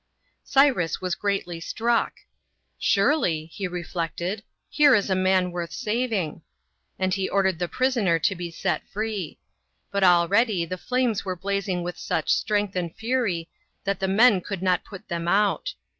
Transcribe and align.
Cyrus 0.43 0.99
was 0.99 1.13
greatly 1.13 1.59
struck." 1.59 2.21
Sure^," 2.81 3.47
he 3.47 3.67
re 3.67 3.83
flected," 3.83 4.41
here 4.71 4.95
is 4.95 5.11
a 5.11 5.15
man 5.15 5.51
worth 5.51 5.71
saving." 5.71 6.41
And 6.97 7.13
he 7.13 7.29
ordered 7.29 7.59
the 7.59 7.67
prisoner 7.67 8.17
to 8.17 8.33
be 8.33 8.49
set 8.49 8.81
free. 8.89 9.37
But 9.91 10.03
already, 10.03 10.65
the 10.65 10.79
flames 10.79 11.23
were 11.23 11.35
blazing 11.35 11.83
with 11.83 11.99
such 11.99 12.31
strength 12.33 12.75
and 12.75 12.95
fury, 12.95 13.47
that 13.83 13.99
the 13.99 14.07
men 14.07 14.41
could 14.41 14.63
not 14.63 14.83
put 14.85 15.07
them 15.07 15.27
out. 15.27 15.75